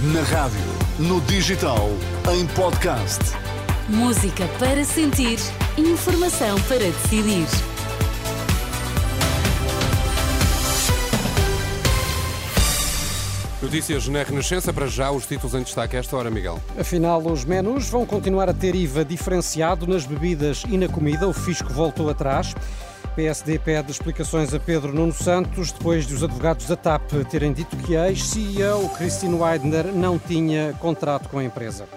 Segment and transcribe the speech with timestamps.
[0.00, 0.60] Na rádio,
[0.96, 1.88] no digital,
[2.32, 3.18] em podcast.
[3.88, 5.40] Música para sentir,
[5.76, 7.48] informação para decidir.
[13.60, 16.60] Notícias na Renascença, para já os títulos em destaque a esta hora, Miguel.
[16.78, 21.26] Afinal, os menus vão continuar a ter IVA diferenciado nas bebidas e na comida.
[21.26, 22.54] O fisco voltou atrás.
[23.18, 27.76] PSD pede explicações a Pedro Nuno Santos depois de os advogados da TAP terem dito
[27.78, 31.88] que a ex-CEO Christine Weidner não tinha contrato com a empresa.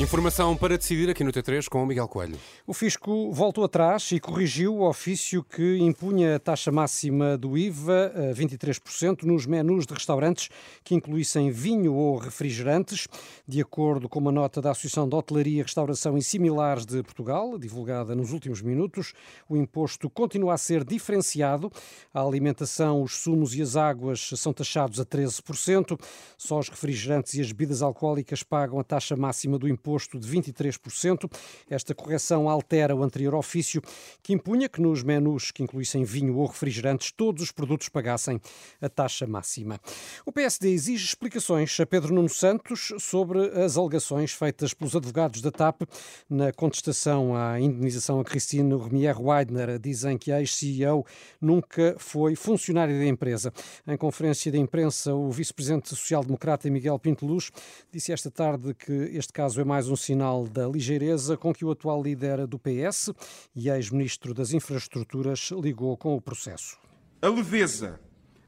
[0.00, 2.38] Informação para decidir aqui no T3 com o Miguel Coelho.
[2.64, 8.12] O Fisco voltou atrás e corrigiu o ofício que impunha a taxa máxima do IVA
[8.14, 10.50] a 23% nos menus de restaurantes
[10.84, 13.08] que incluíssem vinho ou refrigerantes.
[13.46, 18.14] De acordo com uma nota da Associação de Hotelaria, Restauração e Similares de Portugal, divulgada
[18.14, 19.12] nos últimos minutos,
[19.48, 21.72] o imposto continua a ser diferenciado.
[22.14, 25.98] A alimentação, os sumos e as águas são taxados a 13%.
[26.36, 30.28] Só os refrigerantes e as bebidas alcoólicas pagam a taxa máxima do imposto imposto de
[30.28, 31.30] 23%.
[31.70, 33.80] Esta correção altera o anterior ofício
[34.22, 38.38] que impunha que nos menus que incluíssem vinho ou refrigerantes todos os produtos pagassem
[38.82, 39.80] a taxa máxima.
[40.26, 45.50] O PSD exige explicações a Pedro Nuno Santos sobre as alegações feitas pelos advogados da
[45.50, 45.82] TAP
[46.28, 49.78] na contestação à indenização a Cristine Remier Weidner.
[49.78, 51.06] Dizem que a ex-CEO
[51.40, 53.52] nunca foi funcionária da empresa.
[53.86, 57.50] Em conferência de imprensa, o vice-presidente social-democrata Miguel Pinto Luz
[57.90, 61.64] disse esta tarde que este caso é mais mais um sinal da ligeireza com que
[61.64, 63.12] o atual líder do PS
[63.54, 66.76] e ex-ministro das Infraestruturas ligou com o processo.
[67.22, 68.00] A leveza,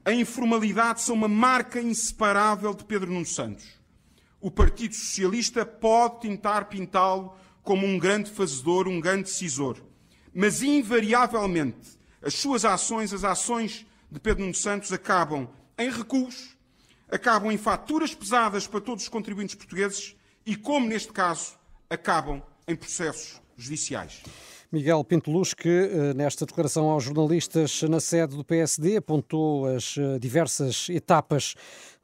[0.03, 3.65] a informalidade são uma marca inseparável de Pedro Nuno Santos.
[4.41, 9.77] O Partido Socialista pode tentar pintá-lo como um grande fazedor, um grande decisor,
[10.33, 16.57] mas invariavelmente as suas ações, as ações de Pedro Nuno Santos, acabam em recuos,
[17.09, 21.53] acabam em faturas pesadas para todos os contribuintes portugueses e, como neste caso,
[21.89, 24.21] acabam em processos judiciais.
[24.71, 30.17] Miguel Pinto que eh, nesta declaração aos jornalistas na sede do PSD apontou as eh,
[30.17, 31.55] diversas etapas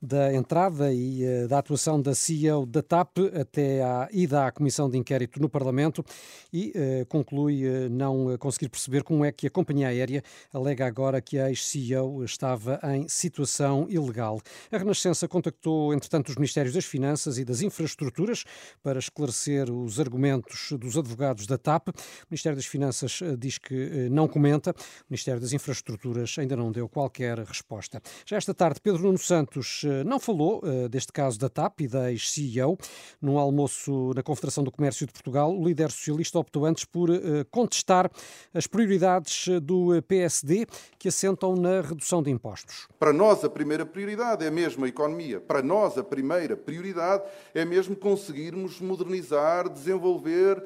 [0.02, 4.90] da entrada e uh, da atuação da CEO da TAP até à ida à Comissão
[4.90, 6.06] de Inquérito no Parlamento
[6.53, 11.19] e uh, conclui uh, não conseguir perceber como é que a companhia aérea alega agora
[11.19, 14.40] que a ex-CEO estava em situação ilegal.
[14.72, 18.44] A Renascença contactou, entretanto, os Ministérios das Finanças e das Infraestruturas
[18.84, 21.90] para esclarecer os argumentos dos advogados da TAP.
[21.90, 21.94] O
[22.29, 24.72] Ministério das Finanças diz que não comenta.
[24.72, 28.02] O Ministério das Infraestruturas ainda não deu qualquer resposta.
[28.25, 31.87] Já esta tarde, Pedro Nuno Santos eh, não falou uh, deste caso da TAP e
[31.87, 32.77] da ex-CEO.
[33.21, 37.45] Num almoço na Confederação do Comércio de Portugal, o líder socialista optou antes por uh,
[37.51, 38.09] contestar
[38.53, 40.65] as prioridades do PSD
[40.97, 42.87] que assentam na redução de impostos.
[42.99, 45.39] Para nós, a primeira prioridade é mesmo a economia.
[45.39, 47.23] Para nós, a primeira prioridade
[47.53, 50.63] é mesmo conseguirmos modernizar, desenvolver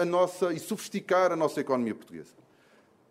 [0.00, 2.42] a nossa e sofisticar a nossa economia portuguesa.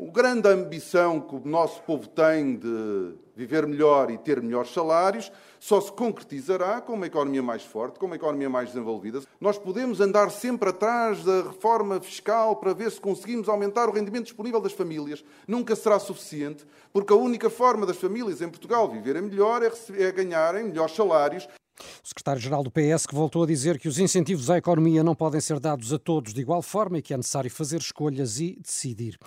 [0.01, 5.31] A grande ambição que o nosso povo tem de viver melhor e ter melhores salários
[5.59, 9.21] só se concretizará com uma economia mais forte, com uma economia mais desenvolvida.
[9.39, 14.23] Nós podemos andar sempre atrás da reforma fiscal para ver se conseguimos aumentar o rendimento
[14.23, 15.23] disponível das famílias.
[15.47, 20.11] Nunca será suficiente, porque a única forma das famílias em Portugal viverem melhor é, é
[20.11, 21.47] ganharem melhores salários
[21.81, 25.41] o secretário-geral do PS que voltou a dizer que os incentivos à economia não podem
[25.41, 29.17] ser dados a todos de igual forma e que é necessário fazer escolhas e decidir.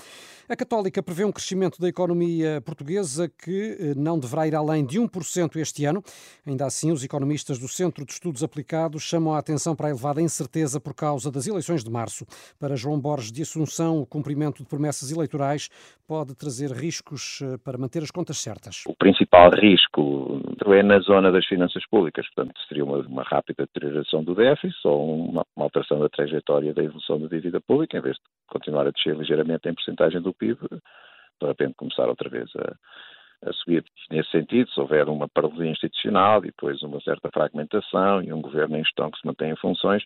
[0.47, 5.01] A Católica prevê um crescimento da economia portuguesa que eh, não deverá ir além de
[5.01, 6.03] 1% este ano.
[6.47, 10.21] Ainda assim, os economistas do Centro de Estudos Aplicados chamam a atenção para a elevada
[10.21, 12.27] incerteza por causa das eleições de março.
[12.61, 15.71] Para João Borges de Assunção, o cumprimento de promessas eleitorais
[16.07, 18.85] pode trazer riscos eh, para manter as contas certas.
[18.87, 24.23] O principal risco é na zona das finanças públicas, portanto, seria uma, uma rápida deterioração
[24.23, 28.17] do déficit ou uma, uma, alteração da trajetória da evolução da dívida pública, em vez
[28.17, 33.49] de continuar a descer ligeiramente em porcentagem do PIB, de repente começar outra vez a,
[33.49, 33.85] a subir.
[34.11, 38.77] Nesse sentido, se houver uma paralisia institucional e depois uma certa fragmentação e um governo
[38.77, 40.03] em gestão que se mantém em funções,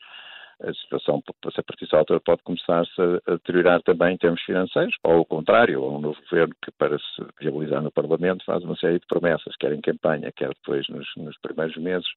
[0.60, 5.18] a situação, a partir dessa altura, pode começar-se a deteriorar também em termos financeiros, ou
[5.18, 9.06] ao contrário, um novo governo que, para se viabilizar no Parlamento, faz uma série de
[9.06, 12.08] promessas, quer em campanha, quer depois nos, nos primeiros meses,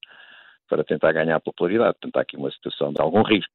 [0.68, 1.94] para tentar ganhar popularidade.
[2.00, 3.52] Portanto, há aqui uma situação de algum risco.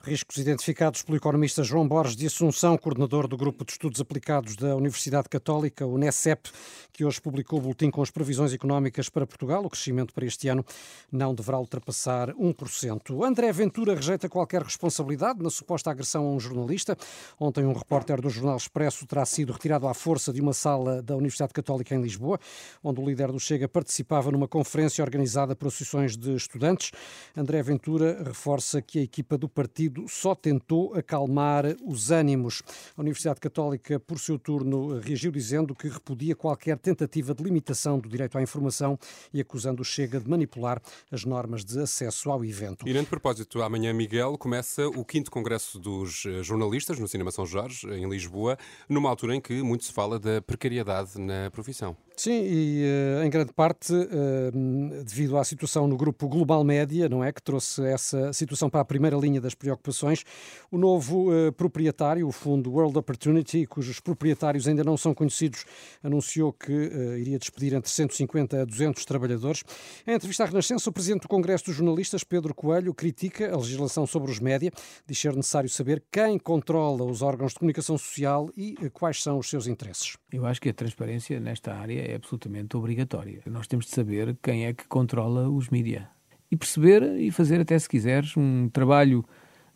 [0.00, 4.76] Riscos identificados pelo economista João Borges de Assunção, coordenador do Grupo de Estudos Aplicados da
[4.76, 6.50] Universidade Católica, o NECEP,
[6.92, 9.64] que hoje publicou o boletim com as previsões económicas para Portugal.
[9.64, 10.64] O crescimento para este ano
[11.10, 13.24] não deverá ultrapassar 1%.
[13.24, 16.96] André Ventura rejeita qualquer responsabilidade na suposta agressão a um jornalista.
[17.40, 21.16] Ontem, um repórter do Jornal Expresso terá sido retirado à força de uma sala da
[21.16, 22.38] Universidade Católica em Lisboa,
[22.82, 26.92] onde o líder do Chega participava numa conferência organizada por associações de estudantes.
[27.36, 32.62] André Ventura reforça que a equipa do partido só tentou acalmar os ânimos.
[32.94, 38.06] A Universidade Católica, por seu turno, reagiu dizendo que repudia qualquer tentativa de limitação do
[38.06, 38.98] direito à informação
[39.32, 42.86] e acusando o Chega de manipular as normas de acesso ao evento.
[42.86, 47.88] E de propósito, amanhã, Miguel, começa o 5 Congresso dos Jornalistas no Cinema São Jorge,
[47.88, 51.96] em Lisboa, numa altura em que muito se fala da precariedade na profissão.
[52.18, 57.22] Sim, e uh, em grande parte uh, devido à situação no grupo Global Média, não
[57.22, 57.30] é?
[57.30, 60.24] Que trouxe essa situação para a primeira linha das preocupações.
[60.70, 65.66] O novo uh, proprietário, o fundo World Opportunity, cujos proprietários ainda não são conhecidos,
[66.02, 66.72] anunciou que
[67.18, 69.62] iria despedir entre 150 a 200 trabalhadores.
[70.06, 74.06] Em entrevista à Renascença, o presidente do Congresso dos Jornalistas, Pedro Coelho, critica a legislação
[74.06, 74.72] sobre os média,
[75.06, 79.50] diz ser necessário saber quem controla os órgãos de comunicação social e quais são os
[79.50, 80.16] seus interesses.
[80.32, 83.42] Eu acho que a transparência nesta área é absolutamente obrigatória.
[83.46, 86.04] Nós temos de saber quem é que controla os mídias
[86.50, 89.24] e perceber e fazer até se quiseres um trabalho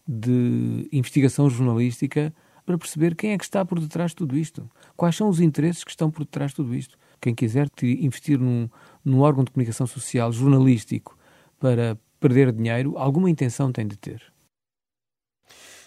[0.07, 2.33] de investigação jornalística
[2.65, 4.71] para perceber quem é que está por detrás de tudo isto.
[4.97, 6.97] Quais são os interesses que estão por detrás de tudo isto.
[7.21, 8.69] Quem quiser investir num,
[9.05, 11.19] num órgão de comunicação social jornalístico
[11.59, 14.23] para perder dinheiro, alguma intenção tem de ter.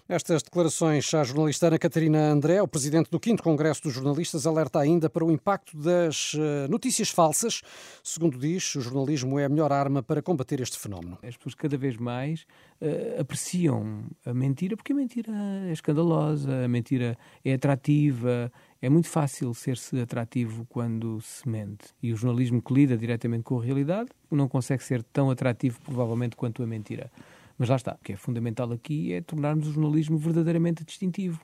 [0.08, 4.78] Nestas declarações, a jornalista Ana Catarina André, o presidente do 5 Congresso dos Jornalistas, alerta
[4.78, 7.62] ainda para o impacto das eh, notícias falsas.
[8.04, 11.18] Segundo diz, o jornalismo é a melhor arma para combater este fenómeno.
[11.24, 12.46] As pessoas cada vez mais
[12.82, 15.32] uh, apreciam a mentira, porque a mentira
[15.70, 18.52] é escandalosa, a mentira é atrativa,
[18.82, 21.86] é muito fácil ser-se atrativo quando se mente.
[22.04, 26.36] E o jornalismo que lida diretamente com a realidade não consegue ser tão atrativo, provavelmente,
[26.36, 27.10] quanto a mentira.
[27.58, 31.40] Mas lá está, o que é fundamental aqui é tornarmos o jornalismo verdadeiramente distintivo.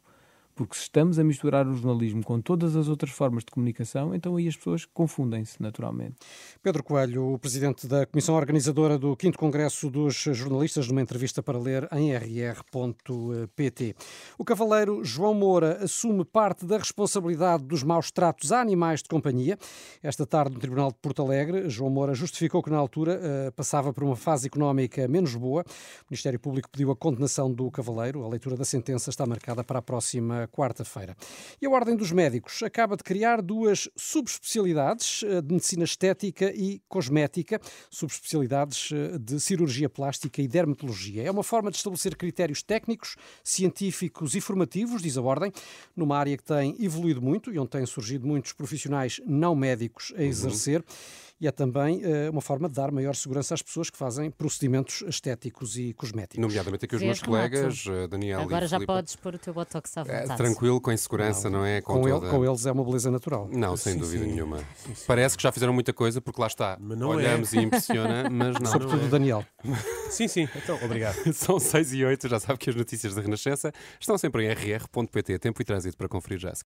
[0.59, 4.35] Porque se estamos a misturar o jornalismo com todas as outras formas de comunicação, então
[4.35, 6.17] aí as pessoas confundem-se naturalmente.
[6.61, 11.57] Pedro Coelho, o presidente da comissão organizadora do 5 Congresso dos Jornalistas, numa entrevista para
[11.57, 13.95] ler em rr.pt.
[14.37, 19.57] O cavaleiro João Moura assume parte da responsabilidade dos maus tratos a animais de companhia.
[20.03, 23.93] Esta tarde, no Tribunal de Porto Alegre, João Moura justificou que na altura uh, passava
[23.93, 25.61] por uma fase económica menos boa.
[25.61, 28.25] O Ministério Público pediu a condenação do cavaleiro.
[28.25, 31.15] A leitura da sentença está marcada para a próxima quarta-feira.
[31.61, 36.81] E a Ordem dos Médicos acaba de criar duas subespecialidades eh, de medicina estética e
[36.87, 37.59] cosmética,
[37.89, 41.23] subespecialidades eh, de cirurgia plástica e dermatologia.
[41.23, 45.51] É uma forma de estabelecer critérios técnicos, científicos e formativos, diz a Ordem,
[45.95, 50.23] numa área que tem evoluído muito e onde têm surgido muitos profissionais não médicos a
[50.23, 50.79] exercer.
[50.79, 54.29] Uhum e é também uh, uma forma de dar maior segurança às pessoas que fazem
[54.29, 56.41] procedimentos estéticos e cosméticos.
[56.41, 59.97] Nomeadamente aqui os meus colegas, uh, Daniel Agora e já podes pôr o teu botox
[59.97, 60.31] à vontade.
[60.31, 61.81] É, tranquilo, com insegurança, não, não é?
[61.81, 62.25] Com, com, toda...
[62.25, 63.49] ele, com, eles é uma beleza natural.
[63.51, 64.31] Não, sem sim, dúvida sim.
[64.31, 64.57] nenhuma.
[64.57, 66.77] Sim, Parece que já fizeram muita coisa, porque lá está.
[66.79, 67.57] Olhamos é.
[67.57, 68.71] e impressiona, mas não.
[68.71, 69.09] Sobretudo não é.
[69.09, 69.45] Daniel.
[70.09, 70.47] sim, sim.
[70.55, 71.15] Então, obrigado.
[71.33, 75.39] São 6 e 8, já sabe que as notícias da Renascença estão sempre em rr.pt.
[75.39, 76.53] Tempo e trânsito para conferir já.